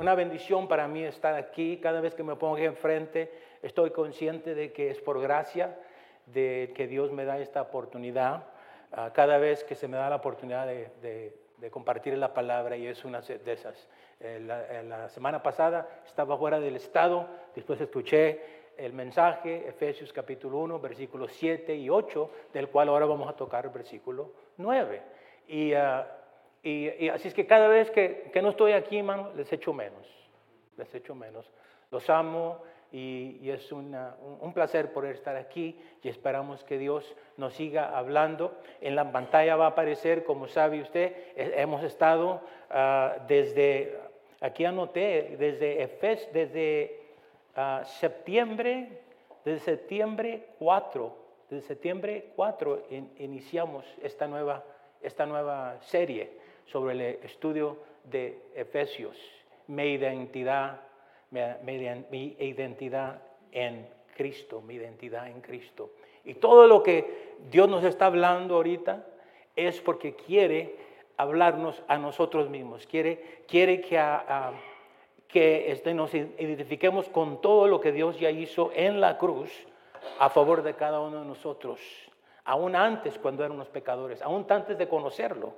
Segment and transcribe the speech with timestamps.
[0.00, 1.76] una bendición para mí estar aquí.
[1.76, 3.30] Cada vez que me pongo enfrente,
[3.62, 5.78] estoy consciente de que es por gracia
[6.24, 8.44] de que Dios me da esta oportunidad.
[8.92, 11.38] Ah, cada vez que se me da la oportunidad de,
[11.70, 13.88] compartir la palabra y es una de esas.
[14.20, 18.40] Eh, la, la, semana pasada estaba fuera del estado, después escuché
[18.78, 23.66] el mensaje, Efesios capítulo 1, versículos 7 y 8, del cual ahora vamos a tocar
[23.66, 25.02] el versículo 9.
[25.48, 26.19] Y, ah,
[26.62, 30.06] y, así es que cada vez que, que, no estoy aquí, hermano, les echo menos,
[30.76, 31.50] les echo menos.
[31.90, 33.96] Los amo y, es un,
[34.52, 38.56] placer poder estar aquí y esperamos que Dios nos siga hablando.
[38.80, 43.96] En la pantalla va a aparecer, como sabe usted, hemos estado ah, desde,
[44.40, 47.00] aquí anoté, desde Efes, desde
[47.56, 49.00] uh, septiembre,
[49.44, 51.16] desde septiembre 4,
[51.48, 52.86] desde septiembre 4
[53.18, 54.64] iniciamos esta nueva,
[55.00, 59.16] esta nueva serie sobre el estudio de Efesios,
[59.66, 60.80] mi identidad
[61.30, 63.22] mi identidad
[63.52, 65.90] en Cristo, mi identidad en Cristo.
[66.24, 69.06] Y todo lo que Dios nos está hablando ahorita
[69.56, 70.76] es porque quiere
[71.16, 74.00] hablarnos a nosotros mismos, quiere, quiere que,
[75.28, 79.50] que este, nos identifiquemos con todo lo que Dios ya hizo en la cruz
[80.18, 81.78] a favor de cada uno de nosotros,
[82.44, 85.52] aún antes cuando éramos pecadores, aún antes de conocerlo.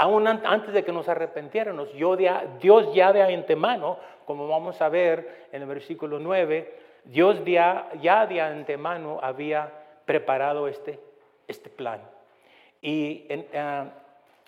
[0.00, 5.60] Aún antes de que nos arrepentiéramos, Dios ya de antemano, como vamos a ver en
[5.60, 9.70] el versículo 9, Dios ya de antemano había
[10.06, 10.98] preparado este,
[11.46, 12.00] este plan.
[12.80, 13.90] Y en, eh,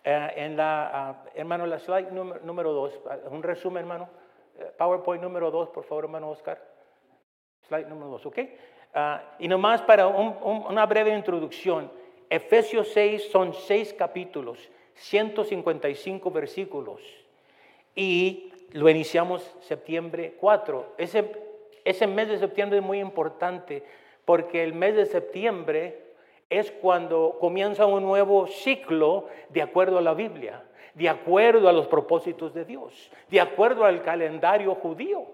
[0.05, 4.09] eh, en la, uh, hermano, la slide número 2, un resumen, hermano.
[4.59, 6.59] Eh, PowerPoint número 2, por favor, hermano Oscar.
[7.69, 8.39] Slide número 2, ¿ok?
[9.39, 11.91] y nomás para una breve introducción,
[12.31, 17.01] Efesios 6 son seis capítulos 155 versículos
[17.95, 20.95] y lo iniciamos septiembre 4.
[20.99, 21.31] Ese,
[21.85, 23.83] ese mes de septiembre es muy importante
[24.25, 26.03] porque el mes de septiembre
[26.49, 30.63] es cuando comienza un nuevo ciclo de acuerdo a la Biblia,
[30.95, 35.27] de acuerdo a los propósitos de Dios, de acuerdo al calendario judío.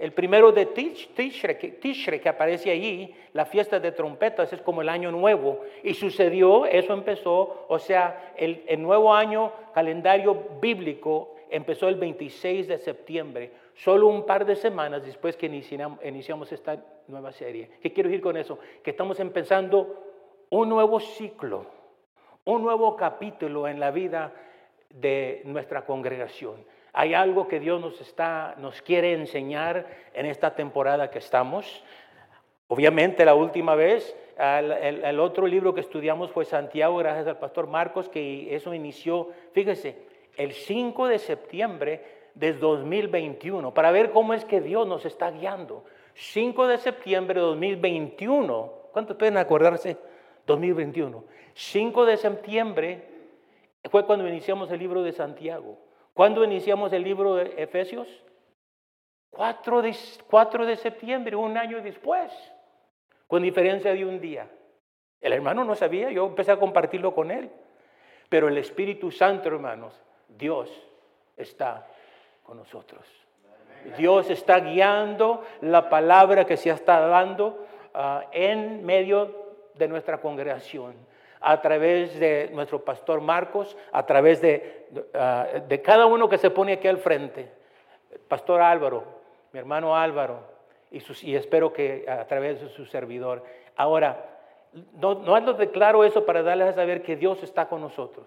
[0.00, 5.12] El primero de Tishre, que aparece allí, la fiesta de trompetas, es como el año
[5.12, 5.60] nuevo.
[5.84, 12.78] Y sucedió, eso empezó, o sea, el, nuevo año calendario bíblico empezó el 26 de
[12.78, 17.68] septiembre, solo un par de semanas después que iniciamos, iniciamos esta nueva serie.
[17.82, 18.58] ¿Qué quiero decir con eso?
[18.82, 20.02] Que estamos empezando
[20.48, 21.66] un nuevo ciclo,
[22.46, 24.32] un nuevo capítulo en la vida
[24.88, 26.64] de nuestra congregación.
[26.92, 31.84] Hay algo que Dios nos, está, nos quiere enseñar en esta temporada que estamos.
[32.68, 38.08] Obviamente la última vez, el, otro libro que estudiamos fue Santiago, gracias al pastor Marcos,
[38.08, 39.96] que eso inició, fíjese,
[40.36, 45.84] el 5 de septiembre de 2021, para ver cómo es que Dios nos está guiando.
[46.14, 49.96] 5 de septiembre de 2021, ¿cuántos pueden acordarse?
[50.46, 51.24] 2021.
[51.54, 53.04] 5 de septiembre
[53.90, 55.76] fue cuando iniciamos el libro de Santiago.
[56.14, 58.08] ¿Cuándo iniciamos el libro de Efesios?
[59.30, 59.96] 4 de,
[60.28, 62.32] 4 de septiembre, un año después,
[63.26, 64.48] con diferencia de un día.
[65.20, 67.50] El hermano no sabía, yo empecé a compartirlo con él.
[68.28, 69.94] Pero el Espíritu Santo, hermanos,
[70.28, 70.70] Dios
[71.36, 71.86] está
[72.42, 73.04] con nosotros.
[73.96, 80.94] Dios está guiando la palabra que se está dando ah, en medio de nuestra congregación
[81.40, 86.50] a través de nuestro pastor Marcos, a través de, ah, de cada uno que se
[86.50, 87.50] pone aquí al frente.
[88.28, 89.04] Pastor Álvaro,
[89.52, 90.40] mi hermano Álvaro,
[90.90, 93.44] y, y espero que a través de su servidor.
[93.76, 94.26] Ahora,
[94.94, 98.26] no, no declaro eso para darles a saber que Dios está con nosotros,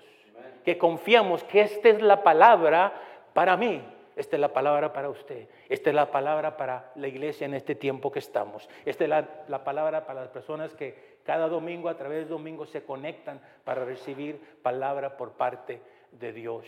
[0.65, 2.93] que confiamos que esta es la palabra
[3.33, 3.81] para mí,
[4.15, 5.47] esta es la palabra para usted.
[5.69, 8.69] Esta es la palabra para la iglesia en este tiempo que estamos.
[8.85, 12.65] Esta es la, la, palabra para las personas que cada domingo a través de domingo
[12.65, 16.67] se conectan para recibir palabra por parte de Dios.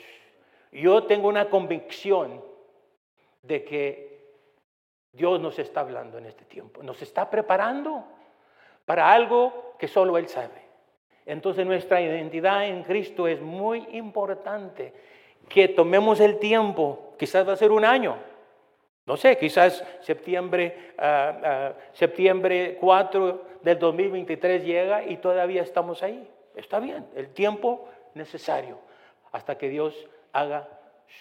[0.72, 2.44] Yo tengo una convicción
[3.44, 4.16] de que
[5.12, 6.84] Dios nos está hablando en este tiempo.
[6.84, 8.04] Nos está preparando
[8.86, 10.66] para algo que solo Él sabe.
[11.26, 14.94] Entonces nuestra identidad en Cristo es muy importante
[15.50, 18.18] que tomemos el tiempo, quizás va a ser un año,
[19.06, 26.28] no sé, quizás septiembre, ah, ah, septiembre 4 del 2023 llega y todavía estamos ahí.
[26.56, 28.80] Está bien, el tiempo necesario
[29.32, 30.68] hasta que Dios haga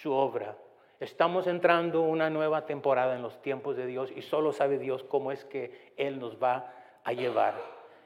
[0.01, 0.55] su obra.
[0.99, 5.31] Estamos entrando una nueva temporada en los tiempos de Dios y solo sabe Dios cómo
[5.31, 6.73] es que Él nos va
[7.03, 7.55] a llevar.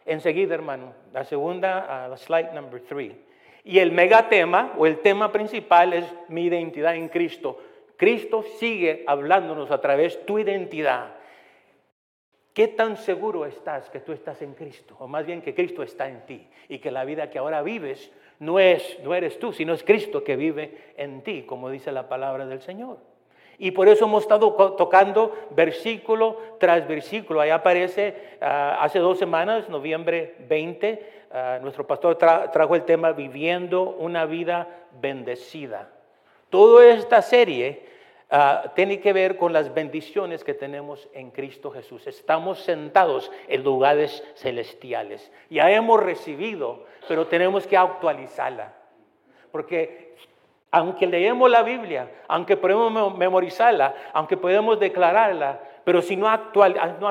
[0.05, 3.23] Enseguida, hermano, la segunda, la slide number three.
[3.63, 7.59] Y el megatema o el tema principal es mi identidad en Cristo.
[7.97, 11.15] Cristo sigue hablándonos a través de tu identidad.
[12.53, 14.95] ¿Qué tan seguro estás que tú estás en Cristo?
[14.99, 18.11] O más bien que Cristo está en ti y que la vida que ahora vives
[18.39, 22.09] no, es, no eres tú, sino es Cristo que vive en ti, como dice la
[22.09, 22.97] palabra del Señor.
[23.57, 27.41] Y por eso hemos estado tocando versículo tras versículo.
[27.41, 33.83] Ahí aparece ah, hace dos semanas, noviembre 20, ah, nuestro pastor trajo el tema viviendo
[33.83, 34.67] una vida
[35.01, 35.89] bendecida.
[36.49, 37.85] Toda esta serie
[38.29, 42.07] ah, tiene que ver con las bendiciones que tenemos en Cristo Jesús.
[42.07, 45.31] Estamos sentados en lugares celestiales.
[45.49, 48.73] Ya hemos recibido, pero tenemos que actualizarla.
[49.51, 50.15] Porque
[50.71, 56.51] aunque leemos la Biblia, aunque podemos memorizarla, aunque podemos declararla, pero si no, ha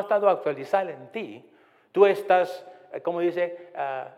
[0.01, 1.45] estado actualizada en ti,
[1.91, 2.65] tú estás,
[3.03, 4.09] como dice, ah,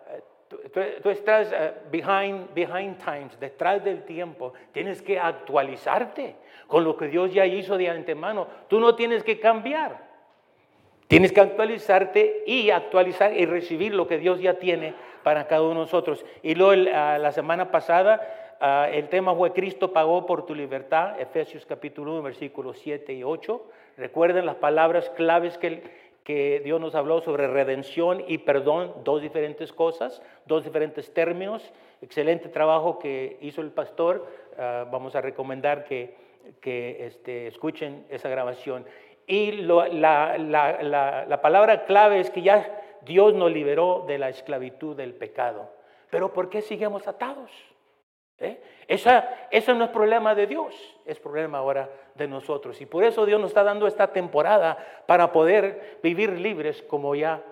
[0.48, 4.52] tú, estás ah, behind, behind times, detrás del tiempo.
[4.72, 6.36] Tienes que actualizarte
[6.66, 8.46] con lo que Dios ya hizo de antemano.
[8.68, 10.08] Tú no tienes que cambiar.
[11.08, 14.94] Tienes que actualizarte y actualizar y recibir lo que Dios ya tiene
[15.24, 16.24] para cada uno de nosotros.
[16.42, 21.18] Y luego ah, la semana pasada Ah, el tema fue Cristo pagó por tu libertad,
[21.18, 23.62] Efesios capítulo 1, versículos 7 y 8.
[23.96, 25.82] Recuerden las palabras claves que,
[26.24, 31.72] que Dios nos habló sobre redención y perdón, dos diferentes cosas, dos diferentes términos.
[32.02, 34.26] Excelente trabajo que hizo el pastor.
[34.58, 36.14] Ah, vamos a recomendar que,
[36.60, 38.84] que este, escuchen esa grabación.
[39.26, 44.96] Y la, la, la palabra clave es que ya Dios nos liberó de la esclavitud
[44.96, 45.70] del pecado.
[46.10, 47.50] Pero ¿por qué seguimos atados?
[48.40, 48.58] ¿Eh?
[48.88, 52.80] Esa, eso no es problema de Dios, es problema ahora de nosotros.
[52.80, 57.42] Y por eso Dios nos está dando esta temporada para poder vivir libres como ya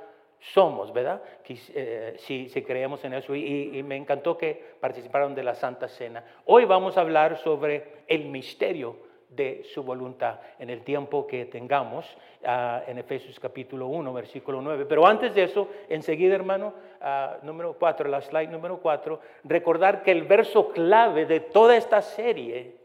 [0.41, 1.23] somos, ¿verdad?
[1.47, 3.35] Eh, si, si, creemos en eso.
[3.35, 6.25] Y, y, me encantó que participaron de la Santa Cena.
[6.47, 12.17] Hoy vamos a hablar sobre el misterio de su voluntad en el tiempo que tengamos
[12.45, 14.87] ah, en Efesios capítulo 1, versículo 9.
[14.87, 20.13] Pero antes de eso, enseguida, hermano, uh, número 4, la slide número 4, recordar que
[20.13, 22.77] el verso clave de toda esta serie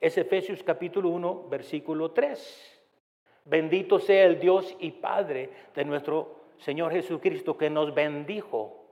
[0.00, 2.80] es Efesios capítulo 1, versículo 3.
[3.44, 8.84] Bendito sea el Dios y Padre de nuestro Señor Jesucristo que nos bendijo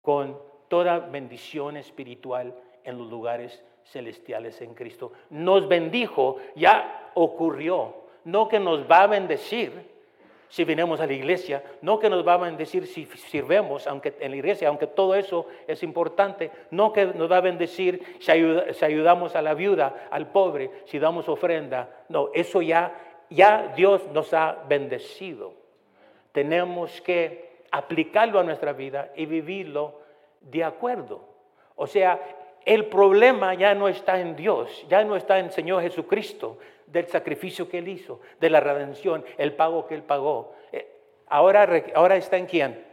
[0.00, 0.38] con
[0.68, 5.12] toda bendición espiritual en los lugares celestiales en Cristo.
[5.30, 8.04] Nos bendijo, ya ocurrió.
[8.24, 9.94] No que nos va a bendecir
[10.48, 14.30] si vinimos a la iglesia, no que nos va a bendecir si sirvemos aunque, en
[14.30, 18.84] la iglesia, aunque todo eso es importante, no que nos va a bendecir si, si
[18.84, 22.04] ayudamos a la viuda, al pobre, si damos ofrenda.
[22.08, 22.94] No, eso ya,
[23.30, 25.54] ya Dios nos ha bendecido.
[26.30, 30.00] Tenemos que aplicarlo a nuestra vida y vivirlo
[30.40, 31.20] de acuerdo.
[31.74, 32.20] O sea,
[32.64, 37.68] el problema ya no está en Dios, ya no está en Señor Jesucristo, del sacrificio
[37.68, 40.54] que Él hizo, de la redención, el pago que Él pagó.
[40.72, 40.86] Eh,
[41.26, 42.84] ahora, ahora está en quién?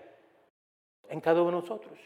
[1.09, 1.99] En cada uno de nosotros,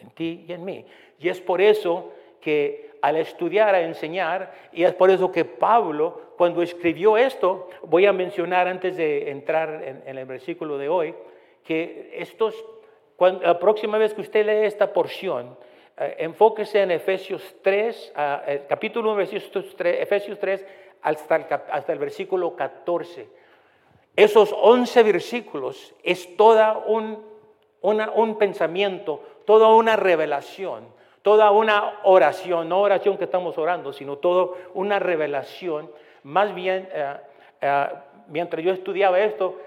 [0.00, 0.84] en ti y en mí.
[1.18, 6.32] Y es por eso que al estudiar, a enseñar, y es por eso que Pablo,
[6.38, 11.14] cuando escribió esto, voy a mencionar antes de entrar en, el versículo de hoy,
[11.64, 12.54] que estos,
[13.18, 15.56] la próxima vez que usted lee esta porción,
[15.96, 20.66] enfóquese en Efesios 3, uh, capítulo 1, Efesios 3, Efesios 3
[21.02, 23.28] hasta el, versículo 14.
[24.16, 27.22] Esos 11 versículos es toda un,
[27.82, 30.84] un pensamiento, toda una revelación,
[31.22, 35.90] toda una oración, no oración que estamos orando, sino toda una revelación.
[36.22, 37.86] Más bien, eh,
[38.28, 39.58] mientras yo estudiaba esto,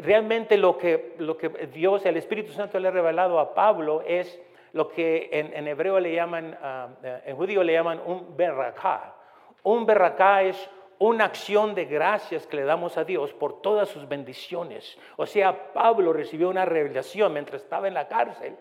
[0.00, 4.40] realmente lo que, lo que Dios, el Espíritu Santo le ha revelado a Pablo es
[4.74, 6.58] lo que en, hebreo le llaman,
[7.02, 9.14] eh, en judío le llaman un berraká.
[9.62, 14.08] Un berraká es una acción de gracias que le damos a Dios por todas sus
[14.08, 14.98] bendiciones.
[15.16, 18.56] O sea, Pablo recibió una revelación mientras estaba en la cárcel.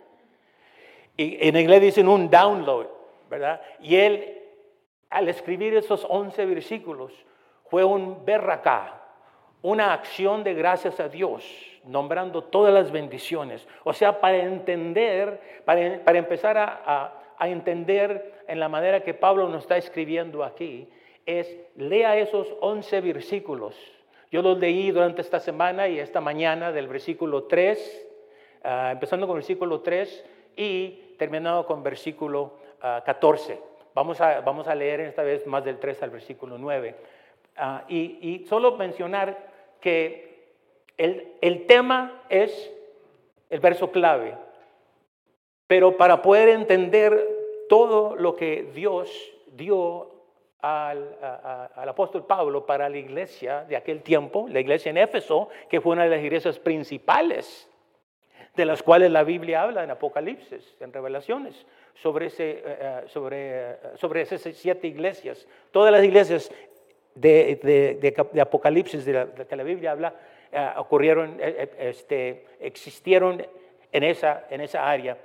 [1.17, 2.85] Y en inglés dicen un download,
[3.27, 3.59] ¿verdad?
[3.79, 4.39] Y él,
[5.09, 7.11] al escribir esos 11 versículos,
[7.71, 9.01] fue un berraká,
[9.63, 13.67] una acción de gracias a Dios nombrando todas las bendiciones.
[13.83, 19.77] O sea, para entender, para, empezar a, entender en la manera que Pablo nos está
[19.77, 20.87] escribiendo aquí,
[21.25, 23.75] es lea esos 11 versículos.
[24.31, 28.07] Yo los leí durante esta semana y esta mañana del versículo 3,
[28.63, 30.25] ah, empezando con versículo 3
[30.55, 33.53] y terminando con versículo 14.
[33.53, 36.95] Ah, vamos a, vamos a leer esta vez más del 3 al versículo 9.
[37.57, 40.32] Ah, y, y solo mencionar que
[40.97, 42.71] el, tema es
[43.49, 44.35] el verso clave,
[45.67, 49.09] pero para poder entender todo lo que Dios
[49.53, 50.11] dio
[50.61, 51.17] al,
[51.75, 56.03] apóstol Pablo para la iglesia de aquel tiempo, la iglesia en Éfeso, que fue una
[56.03, 57.69] de las iglesias principales,
[58.55, 64.41] de las cuales la Biblia habla en Apocalipsis, en Revelaciones, sobre, eh, eh, eh, esas
[64.55, 65.47] siete iglesias.
[65.71, 66.51] Todas las iglesias
[67.15, 70.13] de, de, de, Apocalipsis de, la, que la Biblia habla
[70.77, 73.45] ocurrieron, este, existieron
[73.91, 75.17] en esa, en esa área.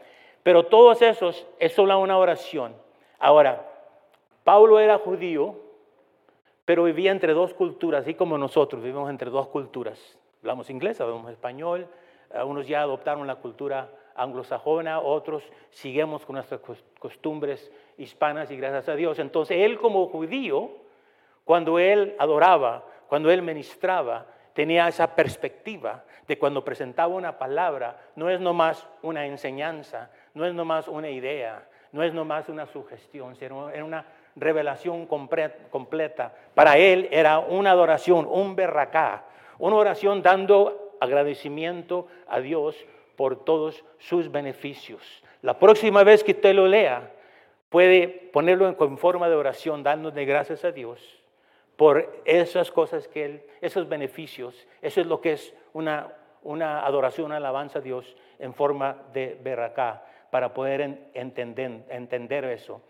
[0.42, 2.74] Pero todos esos es solo una oración.
[3.18, 3.66] Ahora,
[4.44, 5.56] Pablo era judío,
[6.64, 10.18] pero vivía entre dos culturas, así como nosotros vivimos entre dos culturas.
[10.40, 11.88] Hablamos inglés, hablamos español,
[12.44, 16.60] unos ya adoptaron la cultura anglosajona, otros seguimos con nuestras
[16.98, 19.18] costumbres hispanas y gracias a Dios.
[19.18, 20.70] Entonces él como judío,
[21.44, 28.28] cuando él adoraba, cuando él ministraba, tenía esa perspectiva de cuando presentaba una palabra, no
[28.28, 33.70] es nomás una enseñanza, no es nomás una idea, no es nomás una sugestión, sino
[33.70, 34.04] era una
[34.36, 36.34] revelación completa.
[36.54, 39.24] Para él era una adoración, un berracá,
[39.58, 42.76] una oración dando agradecimiento a Dios
[43.16, 45.22] por todos sus beneficios.
[45.42, 47.10] La próxima vez que usted lo lea,
[47.68, 51.17] puede ponerlo en forma de oración, dándole gracias a Dios
[51.78, 54.66] por esas cosas que Él, esos beneficios.
[54.82, 59.38] Eso es lo que es una, una adoración, una alabanza a Dios en forma de
[59.42, 62.82] berracá, para poder entender, entender eso.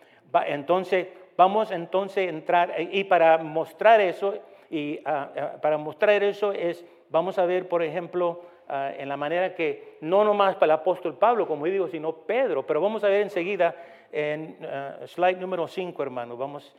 [0.47, 1.07] entonces,
[1.39, 4.35] Vamos entonces a entrar, y para mostrar eso,
[4.69, 9.17] y ah, ah, para mostrar eso es, vamos a ver, por ejemplo, ah, en la
[9.17, 13.09] manera que, no nomás para el apóstol Pablo, como digo, sino Pedro, pero vamos a
[13.09, 13.77] ver enseguida
[14.11, 14.57] en
[15.07, 16.75] slide número 5, hermano, vamos,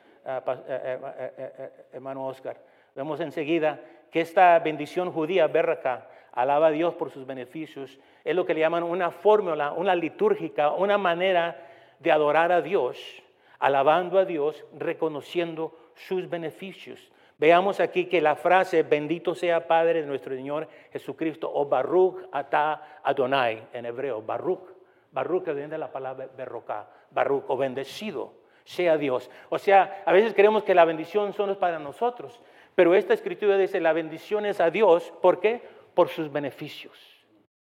[1.91, 2.57] hermano Oscar,
[2.95, 3.79] vemos enseguida
[4.11, 8.61] que esta bendición judía, berraca, alaba a Dios por sus beneficios, es lo que le
[8.61, 11.67] llaman una fórmula, una litúrgica, una manera
[11.99, 13.23] de adorar a Dios
[13.59, 17.11] alabando a Dios, reconociendo sus beneficios.
[17.37, 22.99] Veamos aquí que la frase, bendito sea Padre de nuestro Señor Jesucristo, o Baruch ata
[23.03, 24.77] Adonai en hebreo, Baruch.
[25.11, 28.33] Baruch que viene de la palabra berroca, Baruch, o bendecido
[28.69, 29.29] sea Dios.
[29.49, 32.41] O sea, a veces creemos que la bendición solo es para nosotros,
[32.75, 35.61] pero esta escritura dice, la bendición es a Dios, ¿por qué?
[35.93, 36.97] Por sus beneficios.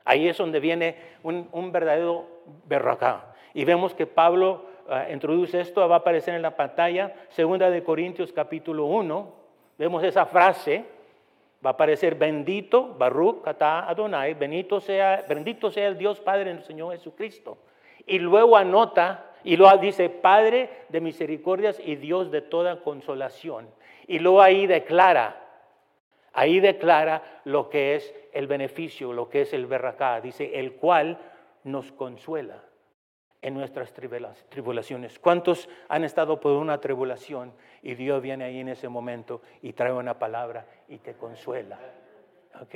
[0.04, 2.26] Ahí es donde viene un, un verdadero
[2.66, 3.34] berroca.
[3.54, 7.84] Y vemos que Pablo Ah, introduce esto, va a aparecer en la pantalla, segunda de
[7.84, 9.32] Corintios capítulo 1,
[9.78, 10.84] vemos esa frase,
[11.64, 16.64] va a aparecer bendito, Baruch, Kata Adonai, bendito sea, bendito sea el Dios Padre del
[16.64, 17.58] Señor Jesucristo.
[18.06, 23.68] Y luego anota, y luego dice, Padre de misericordias y Dios de toda consolación.
[24.06, 25.40] Y luego ahí declara,
[26.32, 31.18] ahí declara lo que es el beneficio, lo que es el berracá, dice, el cual
[31.64, 32.62] nos consuela
[33.40, 35.18] en nuestras tribulaciones.
[35.18, 39.92] ¿Cuántos han estado por una tribulación y Dios viene ahí en ese momento y trae
[39.92, 41.78] una palabra y te consuela?
[42.60, 42.74] ¿Ok?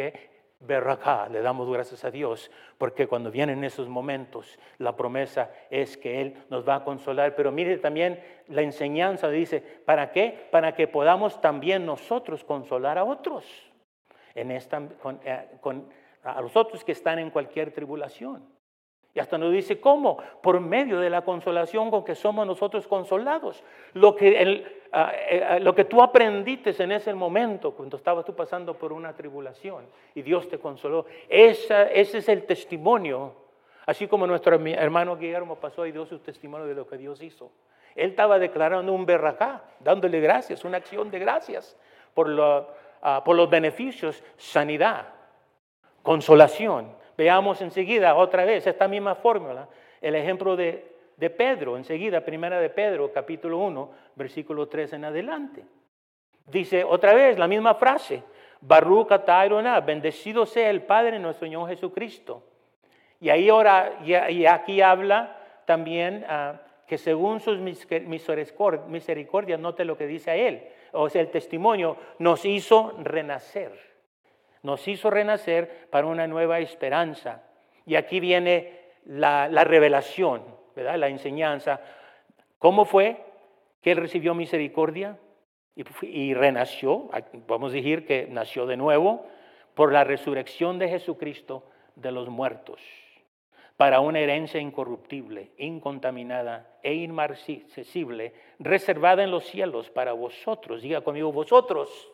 [0.58, 5.98] Ver acá, le damos gracias a Dios, porque cuando vienen esos momentos, la promesa es
[5.98, 7.36] que Él nos va a consolar.
[7.36, 10.48] Pero mire también la enseñanza, dice, ¿para qué?
[10.50, 13.44] Para que podamos también nosotros consolar a otros,
[14.34, 14.82] en esta,
[15.24, 15.58] eh,
[16.22, 18.55] a los otros que están en cualquier tribulación.
[19.16, 23.64] Y hasta nos dice cómo, por medio de la consolación con que somos nosotros consolados.
[23.94, 28.36] Lo que, ah, eh, ah, lo que tú aprendiste en ese momento, cuando estabas tú
[28.36, 33.32] pasando por una tribulación y Dios te consoló, ese es el testimonio.
[33.86, 37.50] Así como nuestro hermano Guillermo pasó y dio su testimonio de lo que Dios hizo.
[37.94, 41.74] Él estaba declarando un berracá, dándole gracias, una acción de gracias
[42.12, 42.28] por,
[43.00, 45.06] ah, por los beneficios, sanidad,
[46.02, 49.68] consolación Veamos enseguida otra vez esta misma fórmula,
[50.00, 50.94] el ejemplo de,
[51.36, 55.64] Pedro, enseguida, primera de Pedro, capítulo 1, versículo 3 en adelante.
[56.46, 58.22] Dice otra vez la misma frase,
[58.60, 62.42] Baruch Atairona, bendecido sea el Padre nuestro Señor Jesucristo.
[63.18, 70.06] Y ahí ahora, y aquí habla también ah, que según sus misericordias, note lo que
[70.06, 73.85] dice a él, o sea, el testimonio, nos hizo renacer
[74.66, 77.44] nos hizo renacer para una nueva esperanza.
[77.86, 80.42] Y aquí viene la, revelación,
[80.74, 81.80] la enseñanza.
[82.58, 83.16] ¿Cómo fue
[83.80, 85.18] que él recibió misericordia
[85.76, 87.08] y, y renació?
[87.46, 89.24] Vamos a decir que nació de nuevo
[89.74, 91.62] por la resurrección de Jesucristo
[91.94, 92.80] de los muertos
[93.76, 100.82] para una herencia incorruptible, incontaminada e inmarcesible, reservada en los cielos para vosotros.
[100.82, 102.10] Diga conmigo, vosotros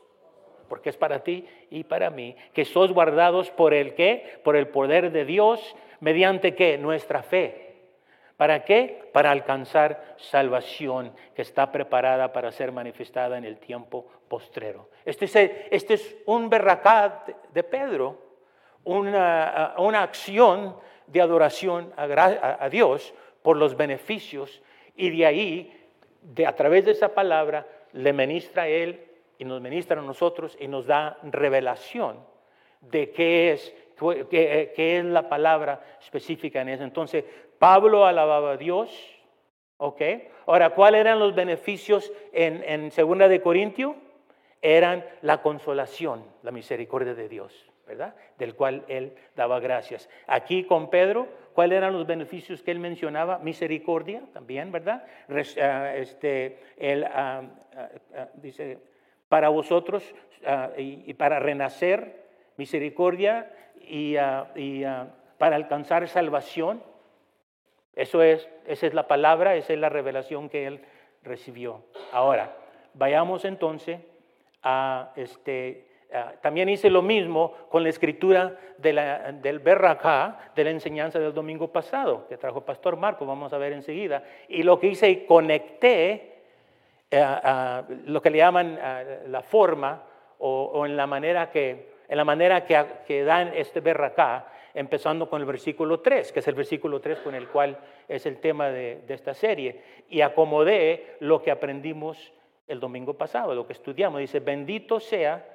[0.69, 4.40] porque es para ti y para mí, que sos guardados por el qué?
[4.45, 6.78] Por el poder de Dios, mediante qué?
[6.78, 7.73] Nuestra fe,
[8.42, 9.09] ¿Para qué?
[9.12, 14.88] Para alcanzar salvación que está preparada para ser manifestada en el tiempo postrero.
[15.04, 15.37] Este es,
[15.71, 18.19] este es un berracá de Pedro,
[18.83, 20.75] una, una acción
[21.07, 24.61] de adoración a, Dios por los beneficios
[24.97, 25.87] y de ahí,
[26.23, 29.04] de, a través de esa palabra, le ministra a él
[29.42, 32.25] y nos ministra a nosotros y nos da revelación
[32.80, 33.75] de qué es,
[34.30, 36.84] qué, es la palabra específica en eso.
[36.84, 37.25] Entonces,
[37.58, 38.88] Pablo alababa a Dios,
[39.78, 40.00] ¿ok?
[40.46, 43.96] Ahora, ¿cuáles eran los beneficios en, en Segunda de Corintio?
[44.61, 47.68] Eran la consolación, la misericordia de Dios.
[47.84, 48.14] ¿verdad?
[48.38, 50.08] Del cual él daba gracias.
[50.28, 53.40] Aquí con Pedro, ¿cuáles eran los beneficios que él mencionaba?
[53.40, 55.04] Misericordia también, ¿verdad?
[55.61, 57.42] Ah, este, él ah,
[58.16, 58.78] ah, dice,
[59.33, 60.15] para vosotros
[60.77, 62.27] y, para renacer,
[62.59, 64.15] misericordia y,
[64.57, 64.85] y
[65.39, 66.83] para alcanzar salvación.
[67.97, 70.83] Eso es, esa es la palabra, esa es la revelación que él
[71.23, 71.83] recibió.
[72.12, 72.55] Ahora,
[72.93, 74.01] vayamos entonces
[74.62, 75.87] a este,
[76.43, 81.33] también hice lo mismo con la escritura de la, del Berracá, de la enseñanza del
[81.33, 84.25] domingo pasado, que trajo Pastor Marco, vamos a ver enseguida.
[84.47, 86.32] Y lo que hice, conecté
[88.07, 88.78] lo que le llaman
[89.26, 90.02] la forma
[90.38, 95.47] o, en la manera que, en la manera que, dan este Berracá, empezando con el
[95.47, 97.78] versículo 3, que es el versículo 3 con el cual
[98.09, 102.33] es el tema de, esta serie, y acomodé lo que aprendimos
[102.66, 104.21] el domingo pasado, lo que estudiamos.
[104.21, 105.47] Dice, bendito sea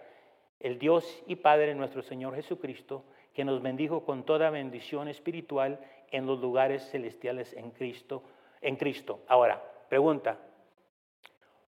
[0.60, 5.80] el Dios y Padre nuestro Señor Jesucristo, que nos bendijo con toda bendición espiritual
[6.12, 8.24] en los lugares celestiales en Cristo.
[8.62, 9.20] En Cristo.
[9.28, 10.38] Ahora, pregunta,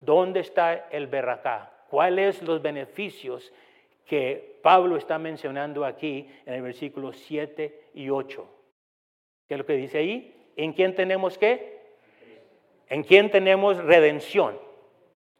[0.05, 1.73] ¿dónde está el berracá?
[1.89, 3.53] ¿Cuáles los beneficios
[4.07, 8.49] que Pablo está mencionando aquí en el versículo 7 y 8?
[9.47, 10.53] ¿Qué es lo que dice ahí?
[10.57, 11.83] ¿En quién tenemos qué?
[12.89, 14.59] ¿En quién tenemos redención?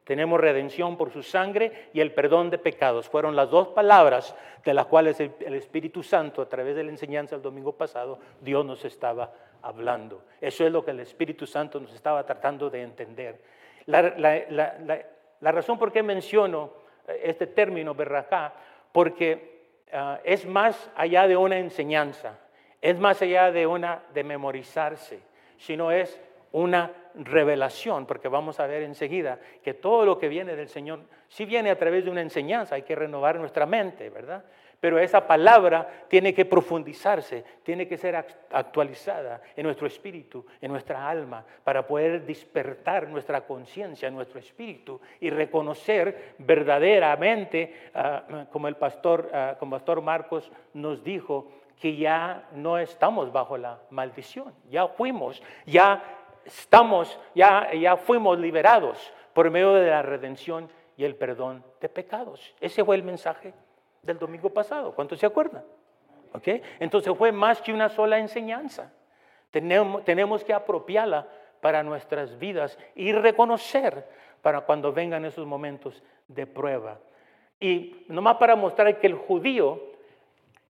[0.05, 3.09] Tenemos redención por su sangre y el perdón de pecados.
[3.09, 7.35] Fueron las dos palabras de las cuales el, Espíritu Santo, a través de la enseñanza
[7.35, 10.21] del domingo pasado, Dios nos estaba hablando.
[10.39, 13.41] Eso es lo que el Espíritu Santo nos estaba tratando de entender.
[13.87, 16.71] La, razón por qué menciono
[17.07, 18.53] eh, este término, berracá,
[18.91, 22.39] porque ah, es más allá de una enseñanza,
[22.81, 25.19] es más allá de una de memorizarse,
[25.57, 26.19] sino es
[26.51, 31.45] una revelación, porque vamos a ver enseguida que todo lo que viene del Señor, si
[31.45, 34.43] viene a través de una enseñanza, hay que renovar nuestra mente, ¿verdad?
[34.85, 38.15] Pero esa palabra tiene que profundizarse, tiene que ser
[38.51, 45.31] actualizada en nuestro espíritu, en nuestra alma, para poder despertar nuestra conciencia, nuestro espíritu y
[45.31, 52.77] reconocer verdaderamente, ah, como el pastor, ah, como pastor Marcos nos dijo, que ya no
[52.77, 56.03] estamos bajo la maldición, ya fuimos, ya
[56.45, 62.53] estamos, ya, ya fuimos liberados por medio de la redención y el perdón de pecados.
[62.61, 63.51] Ese fue el mensaje
[64.05, 64.93] del domingo pasado.
[64.93, 65.63] ¿Cuántos se acuerdan?
[66.33, 66.61] ¿Okay?
[66.79, 68.91] Entonces fue más que una sola enseñanza.
[69.51, 71.27] Tenemos, tenemos que apropiarla
[71.61, 74.05] para nuestras vidas y reconocer
[74.41, 76.99] para cuando vengan esos momentos de prueba.
[77.59, 79.81] Y nomás para mostrar que el judío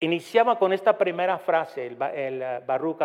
[0.00, 2.98] iniciaba con esta primera frase, el, el Baruch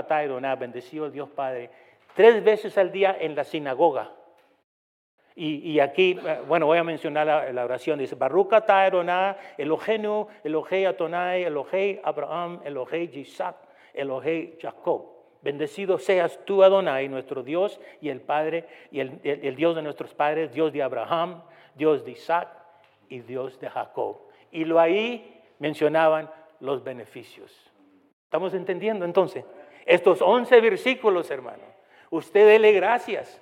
[0.58, 1.70] bendecido Dios Padre,
[2.16, 4.12] tres veces al día en la sinagoga.
[5.40, 8.00] Y, aquí, eh, bueno, voy a mencionar la, oración.
[8.00, 13.56] Dice, Baruch Taeroná, Elohenu, Elohei Atonai, Elohei Abraham, Elohei Isaac,
[13.94, 15.06] Elohei Jacob.
[15.44, 20.16] Bendecido seas tú, Adonai, nuestro Dios y el Padre, y el, el, Dios de nuestros
[20.16, 21.44] padres, Dios de Abraham,
[21.76, 22.48] Dios de Isaac
[23.08, 24.18] y Dios de Jacob.
[24.52, 27.56] Y lo ahí mencionaban los beneficios.
[28.24, 29.46] ¿Estamos entendiendo entonces?
[29.86, 31.68] Estos 11 versículos, hermanos
[32.10, 33.40] Usted dele gracias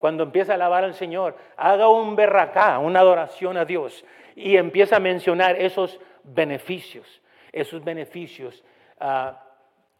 [0.00, 1.36] cuando empieza a alabar al Señor.
[1.56, 8.64] Haga un berracá, una adoración a Dios y empieza a mencionar esos beneficios, esos beneficios.
[8.98, 9.34] Uh,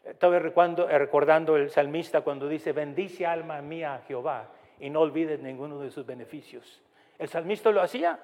[0.03, 4.49] estaba recordando el salmista cuando dice, bendice alma mía a Jehová
[4.81, 6.81] y no olvides ninguno de sus beneficios.
[7.19, 8.19] El salmista lo hacía,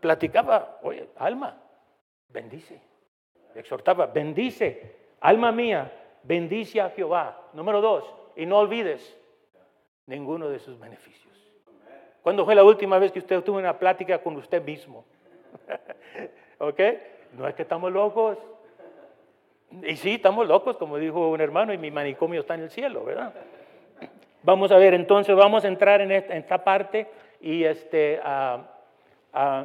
[0.00, 1.56] platicaba, oye, alma,
[2.28, 2.80] bendice,
[3.54, 5.92] exhortaba, bendice, alma mía,
[6.24, 7.48] bendice a Jehová.
[7.52, 9.16] Número dos, y no olvides
[10.06, 11.26] ninguno de sus beneficios.
[12.22, 15.04] ¿Cuándo fue la última vez que usted tuvo una plática con usted mismo?
[16.58, 16.80] ¿Ok?
[17.34, 18.38] No es que estamos locos.
[19.82, 23.04] Y sí, estamos locos, como dijo un hermano, y mi manicomio está en el cielo,
[23.04, 23.32] ¿verdad?
[24.42, 27.08] Vamos a ver, entonces vamos a entrar en esta, parte
[27.40, 28.20] y, este,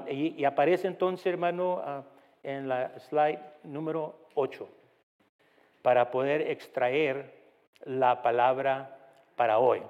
[0.09, 2.03] y, aparece entonces, hermano,
[2.43, 4.67] en la slide número 8,
[5.81, 7.31] para poder extraer
[7.85, 8.97] la palabra
[9.35, 9.81] para hoy.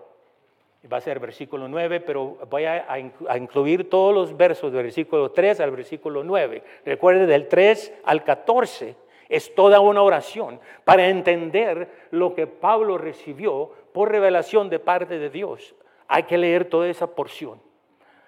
[0.91, 2.97] Va a ser versículo 9, pero voy a,
[3.37, 6.63] incluir todos los versos del versículo 3 al versículo 9.
[6.85, 8.95] Recuerde, del 3 al 14
[9.29, 15.29] es toda una oración para entender lo que Pablo recibió por revelación de parte de
[15.29, 15.75] Dios.
[16.07, 17.61] Hay que leer toda esa porción.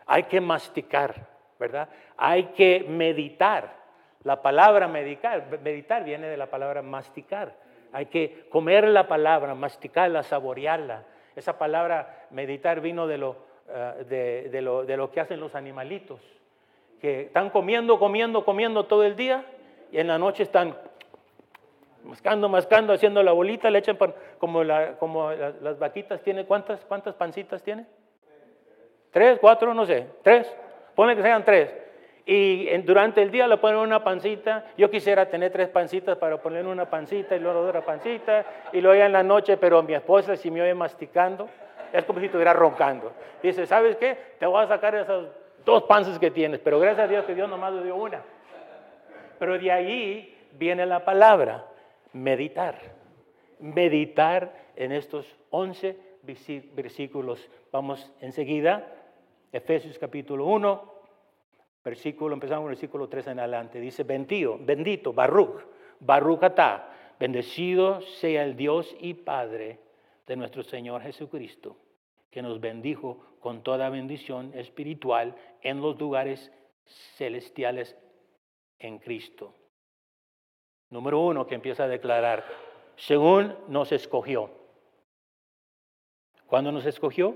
[0.05, 1.27] Hay que masticar,
[1.59, 1.89] ¿verdad?
[2.17, 3.81] Hay que meditar.
[4.23, 7.55] La palabra meditar, meditar viene de la palabra masticar.
[7.91, 11.03] Hay que comer la palabra, masticarla, saborearla.
[11.35, 13.37] Esa palabra meditar vino de lo,
[13.69, 16.19] eh, de, de que hacen los animalitos,
[17.01, 19.45] que están comiendo, comiendo, comiendo todo el día
[19.91, 20.75] y en la noche están
[22.03, 23.97] mascando, mascando, haciendo la bolita, le echan
[24.37, 27.85] como, la, como las vaquitas tiene, ¿cuántas, ¿cuántas pancitas tiene?
[29.11, 30.51] Tres, cuatro, no sé, tres.
[30.95, 31.82] Ponle que sean tres.
[32.25, 34.65] Y durante el día le ponen una pancita.
[34.77, 38.45] Yo quisiera tener tres pancitas para poner una pancita y luego otra pancita.
[38.71, 41.49] Y luego ya en la noche, pero mi esposa si me oye masticando,
[41.91, 43.11] es como si estuviera roncando.
[43.41, 44.17] Dice, ¿sabes qué?
[44.39, 45.25] Te voy a sacar esas
[45.65, 46.59] dos panzas que tienes.
[46.61, 48.21] Pero gracias a Dios que Dios nomás le dio una.
[49.37, 51.65] Pero de ahí viene la palabra,
[52.13, 52.75] meditar.
[53.59, 55.97] Meditar en estos 11
[56.73, 57.49] versículos.
[57.71, 58.87] Vamos enseguida,
[59.51, 60.92] Efesios capítulo 1,
[61.83, 63.79] Versículo, empezamos versículo 3 en adelante.
[63.79, 65.63] Dice, bendito, bendito, Baruch,
[65.99, 66.41] Baruch
[67.19, 69.79] bendecido sea el Dios y Padre
[70.25, 71.77] de nuestro Señor Jesucristo,
[72.31, 76.51] que nos bendijo con toda bendición espiritual en los lugares
[77.17, 77.97] celestiales
[78.79, 79.53] en Cristo.
[80.89, 82.45] Número uno, que empieza a declarar,
[82.95, 84.51] según nos escogió.
[86.45, 87.35] ¿Cuándo nos escogió?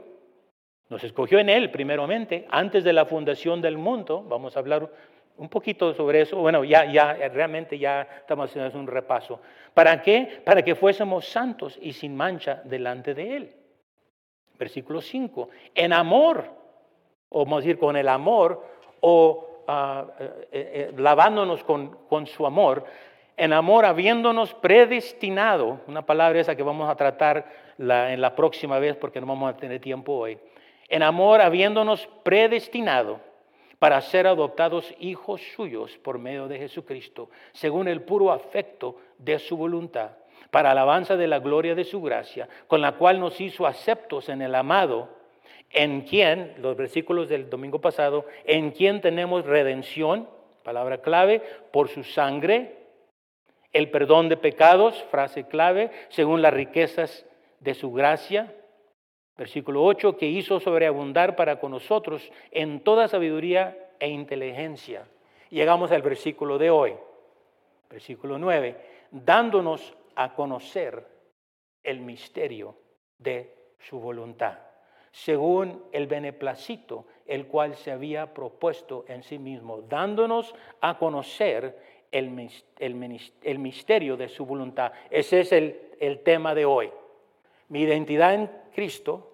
[0.90, 4.24] Nos escogió en Él primeramente, antes de la fundación del mundo.
[4.28, 4.90] Vamos a hablar
[5.36, 6.38] un poquito sobre eso.
[6.38, 9.42] Bueno, ya, ya, realmente ya estamos haciendo un repaso.
[9.74, 10.42] ¿Para qué?
[10.46, 13.54] Para que fuésemos santos y sin mancha delante de Él.
[14.58, 15.50] Versículo 5.
[15.76, 16.46] En amor,
[17.30, 18.66] o vamos a decir con el amor,
[19.02, 22.86] o ah, eh, eh, lavándonos con, con su amor,
[23.36, 27.46] en amor habiéndonos predestinado, una palabra esa que vamos a tratar
[27.78, 30.40] en la próxima vez porque no vamos a tener tiempo hoy
[30.90, 33.20] en amor habiéndonos predestinado
[33.80, 39.56] para ser adoptados hijos suyos por medio de Jesucristo, según el puro afecto de su
[39.56, 40.12] voluntad,
[40.50, 44.42] para alabanza de la gloria de su gracia, con la cual nos hizo aceptos en
[44.42, 45.10] el amado,
[45.70, 50.28] en quien, los versículos del domingo pasado, en quien tenemos redención,
[50.64, 52.78] palabra clave, por su sangre,
[53.74, 57.26] el perdón de pecados, frase clave, según las riquezas
[57.60, 58.54] de su gracia,
[59.38, 65.08] Versículo 8, que hizo sobreabundar para con nosotros en toda sabiduría e inteligencia.
[65.50, 66.96] Llegamos al versículo de hoy,
[67.90, 68.76] versículo 9,
[69.12, 71.06] dándonos a conocer
[71.84, 72.76] el misterio
[73.20, 74.58] de su voluntad,
[75.12, 81.78] según el beneplácito, el cual se había propuesto en sí mismo, dándonos a conocer
[82.12, 84.92] el, el misterio de su voluntad.
[85.12, 86.92] Ese es el, el tema de hoy.
[87.70, 89.34] Mi identidad en Cristo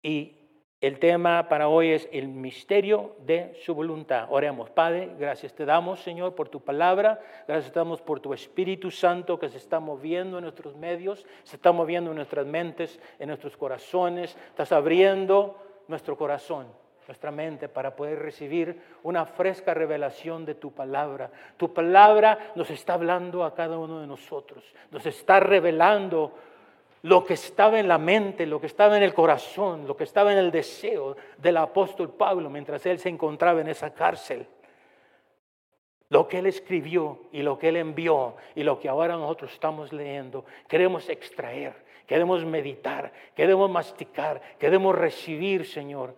[0.00, 0.38] y
[0.80, 4.28] el tema para hoy es el misterio de su voluntad.
[4.30, 8.92] Oremos, Padre, gracias te damos, Señor, por tu palabra, gracias te damos por tu Espíritu
[8.92, 13.26] Santo que se está moviendo en nuestros medios, se está moviendo en nuestras mentes, en
[13.26, 15.58] nuestros corazones, estás abriendo
[15.88, 16.68] nuestro corazón
[17.08, 21.30] nuestra mente para poder recibir una fresca revelación de tu palabra.
[21.58, 26.32] Tu palabra nos está hablando a cada uno de nosotros, nos está revelando
[27.04, 30.32] lo que estaba en la mente, lo que estaba en el corazón, lo que estaba
[30.32, 34.46] en el deseo del apóstol Pablo mientras él se encontraba en esa cárcel.
[36.08, 39.92] Lo que él escribió y lo que él envió y lo que ahora nosotros estamos
[39.92, 41.74] leyendo, queremos extraer,
[42.06, 46.14] queremos meditar, queremos masticar, queremos recibir, Señor,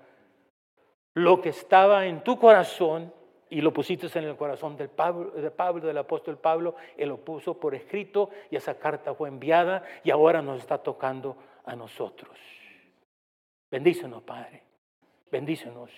[1.15, 3.13] lo que estaba en tu corazón
[3.49, 7.59] y lo pusiste en el corazón del Pablo, Pablo, del apóstol Pablo, él lo puso
[7.59, 12.37] por escrito y esa carta fue enviada y ahora nos está tocando a nosotros.
[13.71, 14.63] Bendícenos, Padre,
[15.31, 15.91] bendícenos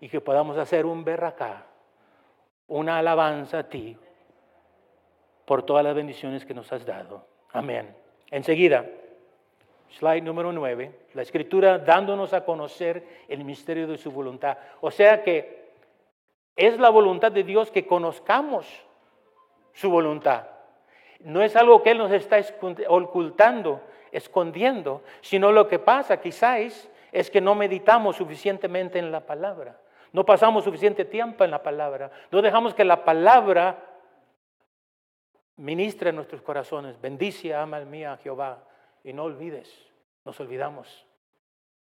[0.00, 1.66] y que podamos hacer un berracá,
[2.68, 3.96] una alabanza a ti
[5.44, 7.26] por todas las bendiciones que nos has dado.
[7.52, 7.96] Amén.
[8.30, 8.84] Enseguida,
[9.90, 14.58] slide número 9, la escritura dándonos a conocer el misterio de su voluntad.
[14.80, 15.65] O sea que
[16.56, 18.66] es la voluntad de Dios que conozcamos
[19.72, 20.46] su voluntad.
[21.20, 22.38] No es algo que Él nos está
[22.88, 29.78] ocultando, escondiendo, sino lo que pasa quizás es que no meditamos suficientemente en la palabra.
[30.12, 32.10] No pasamos suficiente tiempo en la palabra.
[32.30, 33.84] No dejamos que la palabra
[35.56, 37.00] ministre en nuestros corazones.
[37.00, 38.64] Bendice, ama mía a Jehová
[39.04, 39.86] y no olvides
[40.26, 41.06] nos olvidamos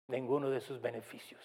[0.06, 1.42] de ninguno de sus beneficios.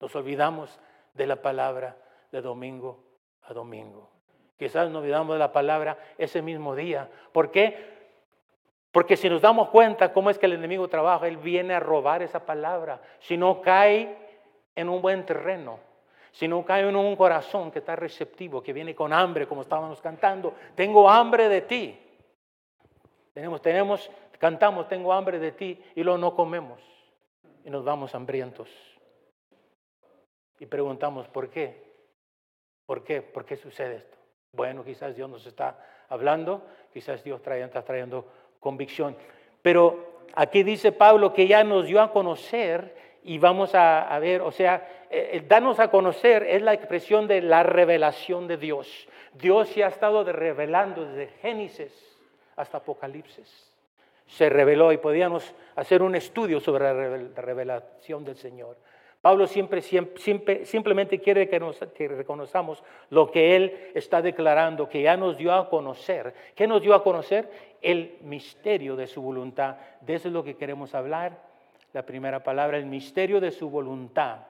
[0.00, 0.80] Nos olvidamos
[1.12, 1.96] de la palabra
[2.36, 3.02] de domingo
[3.42, 4.10] a domingo.
[4.58, 7.08] Quizás nos olvidamos de la palabra ese mismo día.
[7.32, 7.96] ¿Por qué?
[8.92, 12.22] Porque si nos damos cuenta cómo es que el enemigo trabaja, él viene a robar
[12.22, 13.00] esa palabra.
[13.20, 14.16] Si no cae
[14.74, 15.80] en un buen terreno,
[16.30, 20.00] si no cae en un corazón que está receptivo, que viene con hambre, como estábamos
[20.02, 21.98] cantando, tengo hambre de ti.
[23.32, 26.82] Tenemos, tenemos, cantamos, tengo hambre de ti, y luego no comemos.
[27.64, 28.68] Y nos vamos hambrientos.
[30.58, 31.85] Y preguntamos, ¿por qué?
[32.86, 33.20] ¿Por qué?
[33.20, 34.16] ¿Por qué sucede esto?
[34.52, 38.26] Bueno, quizás Dios nos está hablando, quizás Dios está trayendo
[38.60, 39.16] convicción.
[39.60, 42.94] Pero aquí dice Pablo que ya nos dio a conocer
[43.24, 47.42] y vamos a, ver, o sea, eh, eh, darnos a conocer es la expresión de
[47.42, 49.08] la revelación de Dios.
[49.34, 51.92] Dios se ha estado revelando desde Génesis
[52.54, 53.72] hasta Apocalipsis.
[54.26, 58.76] Se reveló y podíamos hacer un estudio sobre la revelación del Señor.
[59.26, 65.02] Pablo siempre, siempre, simplemente quiere que, nos, que reconozcamos lo que él está declarando, que
[65.02, 66.32] ya nos dio a conocer.
[66.54, 67.50] ¿Qué nos dio a conocer?
[67.82, 69.78] El misterio de su voluntad.
[70.00, 71.40] De eso es lo que queremos hablar.
[71.92, 74.42] La primera palabra, el misterio de su voluntad.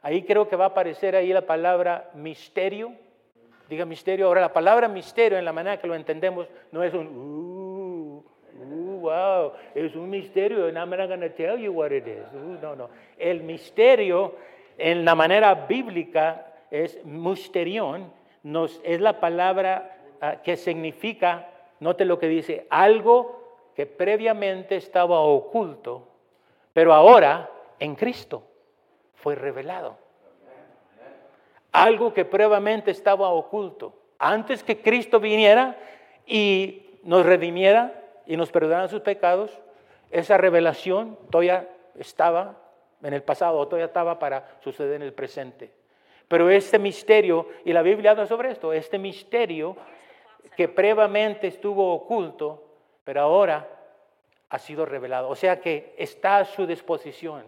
[0.00, 2.92] Ahí creo que va a aparecer ahí la palabra misterio.
[3.68, 4.28] Diga misterio.
[4.28, 7.49] Ahora, la palabra misterio, en la manera que lo entendemos, no es un, uh,
[9.00, 12.24] wow, es un misterio, and I'm not going to tell you what it is.
[12.62, 12.90] No, no.
[13.18, 14.34] El misterio,
[14.78, 21.48] en la manera bíblica, es misterión, nos, es la palabra ah, que significa,
[21.80, 23.40] note lo que dice, algo
[23.74, 26.06] que previamente estaba oculto,
[26.72, 28.42] pero ahora en Cristo
[29.14, 29.96] fue revelado.
[31.72, 33.94] Algo que previamente estaba oculto.
[34.18, 35.76] Antes que Cristo viniera
[36.26, 37.99] y nos redimiera
[38.30, 39.50] y nos perdonara sus pecados,
[40.08, 42.62] esa revelación todavía estaba
[43.02, 45.72] en el pasado, todavía estaba para suceder en el presente.
[46.28, 49.76] Pero este misterio, y la Biblia habla sobre esto, este misterio
[50.56, 52.68] que previamente estuvo oculto,
[53.02, 53.68] pero ahora
[54.48, 55.28] ha sido revelado.
[55.28, 57.42] O sea que está a su disposición,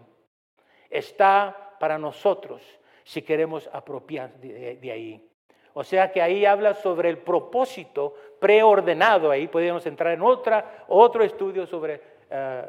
[0.89, 2.61] está para nosotros
[3.05, 5.29] si queremos apropiar de, ahí.
[5.73, 9.31] O sea que ahí habla sobre el propósito preordenado.
[9.31, 11.95] Ahí podemos entrar en otra, otro estudio sobre
[12.29, 12.63] eh,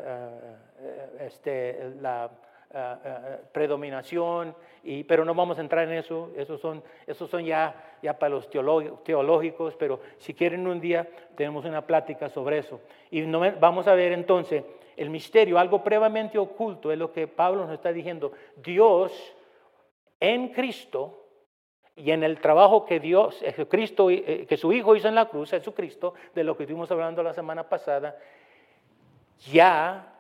[0.80, 2.30] eh, este, la
[3.52, 6.30] predominación, y, pero no vamos a entrar en eso.
[6.36, 11.64] Esos son, esos son ya, ya para los teológicos, pero si quieren un día tenemos
[11.64, 12.80] una plática sobre eso.
[13.10, 14.64] Y vamos a ver entonces
[14.96, 18.32] el misterio, algo previamente oculto, es lo que Pablo nos está diciendo.
[18.56, 19.12] Dios
[20.20, 21.23] en Cristo
[21.96, 25.50] y en el trabajo que Dios, Cristo, eh, que su Hijo hizo en la cruz,
[25.50, 28.18] Jesucristo, de lo que estuvimos hablando la semana pasada,
[29.50, 30.12] ya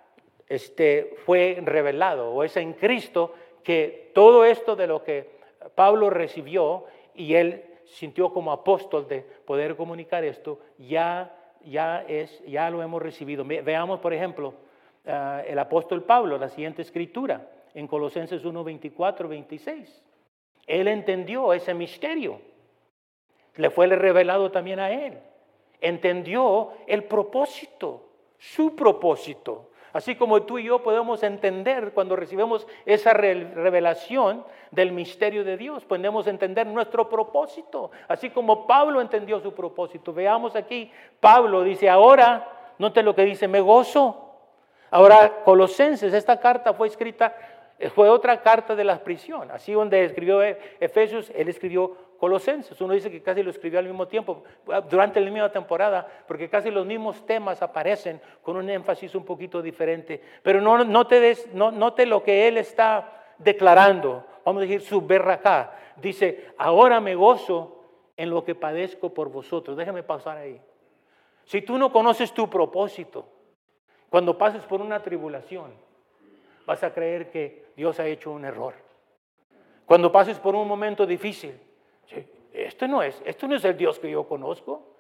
[0.48, 5.30] este, fue revelado, o es en Cristo que todo esto de lo que
[5.74, 6.84] Pablo recibió
[7.14, 11.34] y él sintió como apóstol de poder comunicar esto, ya,
[11.64, 13.44] ya, es, ya lo hemos recibido.
[13.44, 14.54] Veamos, por ejemplo,
[15.06, 20.02] ah, el apóstol Pablo, la siguiente escritura en Colosenses 1, 24, 26.
[20.66, 22.40] Él entendió ese misterio.
[23.56, 25.18] Le fue revelado también a él.
[25.80, 29.70] Entendió el propósito, su propósito.
[29.94, 35.84] Así como tú y yo podemos entender cuando recibimos esa revelación del misterio de Dios,
[35.84, 40.12] podemos entender nuestro propósito, así como Pablo entendió su propósito.
[40.12, 44.20] Veamos aquí, Pablo dice, ahora, note lo que dice, me gozo.
[44.90, 47.36] Ahora, Colosenses, esta carta fue escrita
[47.90, 49.50] fue otra carta de la prisión.
[49.50, 52.80] Así donde escribió e, Efesios, él escribió Colosenses.
[52.80, 54.44] Uno dice que casi lo escribió al mismo tiempo,
[54.88, 59.60] durante la misma temporada, porque casi los mismos temas aparecen con un énfasis un poquito
[59.60, 60.22] diferente.
[60.42, 64.24] Pero no, te des, no, note lo que él está declarando.
[64.44, 65.78] Vamos a decir su acá.
[65.96, 67.82] Dice, ahora me gozo
[68.16, 69.76] en lo que padezco por vosotros.
[69.76, 70.60] Déjame pasar ahí.
[71.44, 73.28] Si tú no conoces tu propósito,
[74.08, 75.74] cuando pases por una tribulación,
[76.66, 78.74] vas a creer que Dios ha hecho un error.
[79.86, 81.58] Cuando pases por un momento difícil,
[82.52, 84.94] esto no es, esto no es el Dios que yo conozco.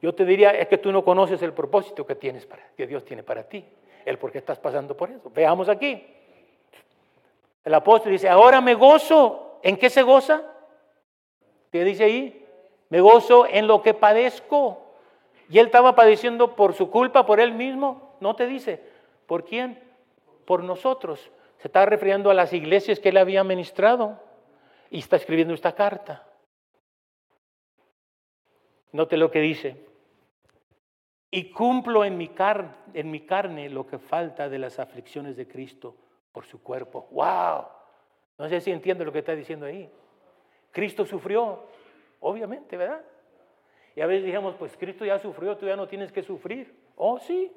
[0.00, 3.04] Yo te diría, es que tú no conoces el propósito que, tienes para, que Dios
[3.04, 3.64] tiene para ti,
[4.04, 5.30] el por qué estás pasando por eso.
[5.34, 6.06] Veamos aquí.
[7.64, 9.58] El apóstol dice, ahora me gozo.
[9.62, 10.42] ¿En qué se goza?
[11.72, 12.46] ¿Qué dice ahí?
[12.90, 14.82] Me gozo en lo que padezco.
[15.48, 18.16] Y él estaba padeciendo por su culpa, por él mismo.
[18.20, 18.80] No te dice,
[19.26, 19.82] ¿por quién?
[20.46, 21.30] Por nosotros.
[21.58, 24.20] Se está refiriendo a las iglesias que él había ministrado
[24.90, 26.26] y está escribiendo esta carta.
[28.92, 29.84] Note lo que dice.
[31.30, 32.30] y cumplo en mi,
[32.94, 35.94] en mi carne lo que falta de las aflicciones de Cristo
[36.32, 37.08] por su cuerpo.
[37.10, 37.66] ¡Wow!
[38.38, 39.90] No sé si entiende lo que está diciendo ahí.
[40.70, 41.64] Cristo sufrió,
[42.20, 43.02] obviamente, ¿verdad?
[43.94, 46.74] Y a veces dijimos, pues Cristo ya sufrió, tú ya no tienes que sufrir.
[46.96, 47.50] Oh, sí.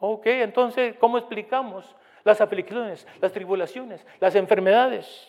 [0.00, 5.28] Ok, entonces, ¿cómo explicamos las aflicciones, las tribulaciones, las enfermedades?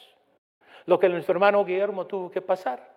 [0.85, 2.95] Lo que nuestro hermano Guillermo tuvo que pasar.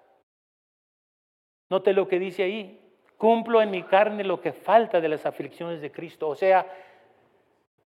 [1.68, 2.84] Note lo que dice ahí.
[3.16, 6.28] Cumplo en mi carne lo que falta de las aflicciones de Cristo.
[6.28, 6.66] O sea,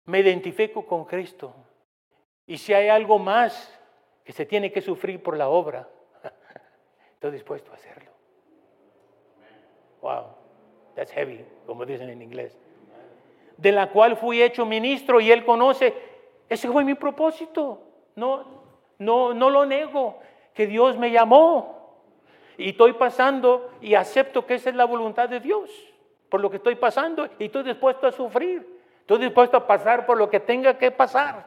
[0.07, 1.55] me identifico con Cristo.
[2.47, 3.79] Y si hay algo más
[4.25, 5.89] que se tiene que sufrir por la obra,
[7.15, 8.11] estoy dispuesto a hacerlo.
[10.03, 10.35] Wow,
[10.95, 12.59] that's heavy, como dicen en inglés.
[13.61, 15.95] De la cual fui hecho ministro y él conoce,
[16.49, 17.83] ese fue mi propósito.
[18.17, 18.45] No,
[18.99, 20.19] no, no lo nego,
[20.55, 21.99] que Dios me llamó.
[22.57, 25.71] Y estoy pasando y acepto que esa es la voluntad de Dios,
[26.29, 28.81] por lo que estoy pasando y estoy dispuesto a sufrir.
[29.01, 31.47] Estoy dispuesto a pasar por lo que tenga que pasar.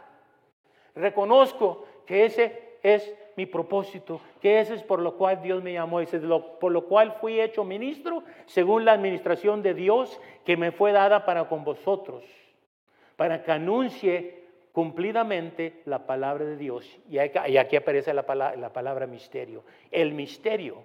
[0.95, 6.00] Reconozco que ese es mi propósito, que ese es por lo cual Dios me llamó,
[6.00, 6.24] ese es
[6.60, 11.26] por lo cual fui hecho ministro según la administración de Dios que me fue dada
[11.26, 12.24] para con vosotros,
[13.15, 17.00] para que anuncie cumplidamente la palabra de Dios.
[17.10, 19.63] Y aquí aparece la palabra, la palabra misterio.
[19.91, 20.84] El misterio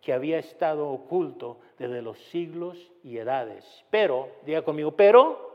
[0.00, 3.84] que había estado oculto desde los siglos y edades.
[3.90, 5.48] Pero, diga conmigo, pero,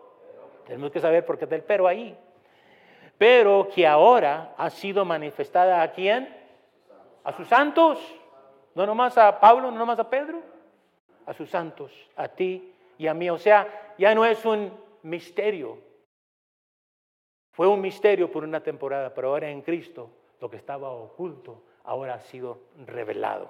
[0.65, 2.17] tenemos que saber por qué está el pero ahí
[3.17, 6.36] pero que ahora ha sido manifestada a quién?
[7.23, 7.99] A sus santos.
[8.76, 10.41] No nomás a Pablo, no nomás a Pedro,
[11.26, 13.30] a sus santos, a ti y a mí.
[13.30, 14.71] O sea, ya no es un
[15.04, 15.78] misterio.
[17.52, 20.10] Fue un misterio por una temporada, pero ahora en Cristo
[20.41, 23.49] lo que estaba oculto ahora ha sido revelado.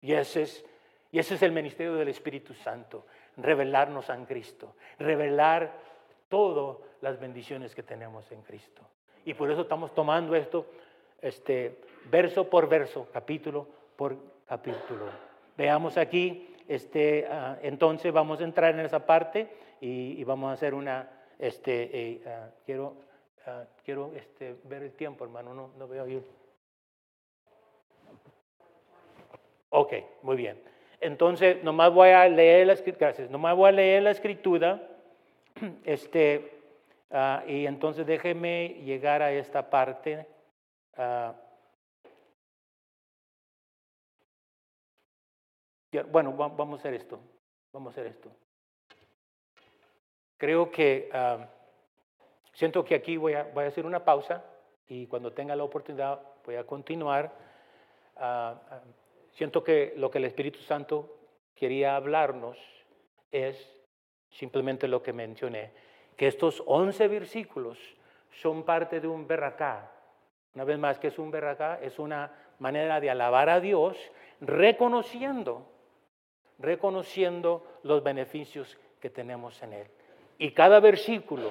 [0.00, 5.72] Y ese es, el ministerio del Espíritu Santo, revelarnos a Cristo, revelar
[6.28, 8.82] todas las bendiciones que tenemos en Cristo.
[9.24, 10.66] Y por eso estamos tomando esto
[11.20, 15.06] este, verso por verso, capítulo por capítulo.
[15.56, 19.48] Veamos aquí, este, ah, entonces vamos a entrar en esa parte
[19.80, 22.94] y, vamos a hacer una, este, eh, ah, quiero,
[23.46, 26.24] ah, quiero este, ver el tiempo, hermano, no, no veo bien.
[29.70, 30.60] Ok, muy bien.
[31.00, 34.88] Entonces, nomás voy a leer la, gracias, nomás voy a leer la escritura
[35.84, 36.51] Este,
[37.12, 40.26] ah, y entonces déjeme llegar a esta parte.
[40.96, 41.34] Ah.
[46.10, 47.20] bueno, vamos a hacer esto.
[47.72, 48.30] Vamos a hacer esto.
[50.38, 51.46] Creo que ah,
[52.52, 54.44] siento que aquí voy a, voy a hacer una pausa
[54.88, 57.32] y cuando tenga la oportunidad voy a continuar.
[59.32, 61.18] siento que lo que el Espíritu Santo
[61.54, 62.58] quería hablarnos
[63.30, 63.56] es
[64.30, 65.72] simplemente lo que mencioné,
[66.22, 67.76] que estos 11 versículos
[68.30, 69.90] son parte de un berracá.
[70.54, 71.80] Una vez más, que es un berracá?
[71.82, 72.30] Es una
[72.60, 73.96] manera de alabar a Dios
[74.40, 75.66] reconociendo,
[76.60, 79.88] reconociendo los beneficios que tenemos en Él.
[80.38, 81.50] Y cada versículo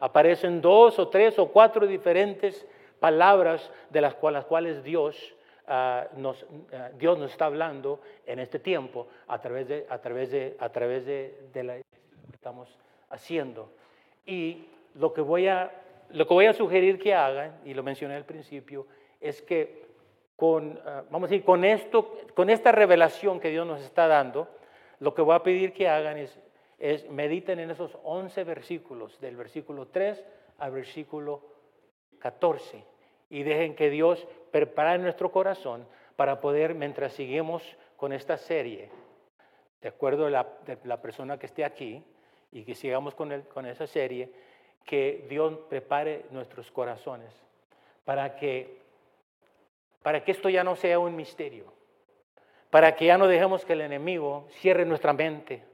[0.00, 2.66] aparecen dos o tres o cuatro diferentes
[2.98, 5.34] palabras de las cuales, Dios
[5.68, 10.30] ah, nos, ah, Dios nos está hablando en este tiempo a través de, a través
[10.30, 11.76] de, a través de, de la,
[12.32, 12.78] estamos
[13.10, 13.68] haciendo.
[14.26, 15.72] Y lo que voy a,
[16.10, 18.86] lo que voy a sugerir que hagan, y lo mencioné al principio,
[19.20, 19.86] es que
[20.34, 24.48] con, ah, vamos a decir, con, esto, con esta revelación que Dios nos está dando,
[24.98, 26.38] lo que voy a pedir que hagan es,
[27.10, 30.24] mediten en esos 11 versículos, del versículo 3
[30.58, 31.42] al versículo
[32.18, 32.84] 14,
[33.30, 35.86] y dejen que Dios prepare nuestro corazón
[36.16, 37.62] para poder, mientras seguimos
[37.96, 38.90] con esta serie,
[39.80, 42.02] de acuerdo a de la persona que esté aquí,
[42.56, 44.30] y que sigamos con, con esa serie,
[44.82, 47.30] que Dios prepare nuestros corazones
[48.06, 48.78] para que,
[50.02, 51.66] para que esto ya no sea un misterio,
[52.70, 55.64] para que ya no dejemos que el enemigo cierre nuestra mente,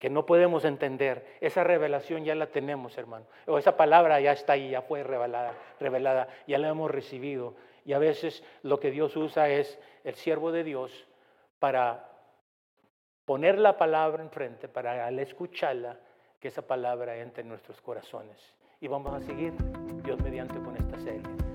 [0.00, 1.24] que no podemos entender.
[1.40, 3.26] Esa revelación ya la tenemos, hermano.
[3.46, 7.54] O esa palabra ya está ahí, ya fue revelada, revelada, ya la hemos recibido.
[7.84, 11.06] Y a veces lo que Dios usa es el siervo de Dios
[11.60, 12.08] para
[13.24, 15.98] poner la palabra enfrente, para al escucharla,
[16.40, 18.38] que esa palabra entre en nuestros corazones.
[18.80, 19.52] Y vamos a seguir,
[20.04, 21.47] Dios mediante, con esta serie.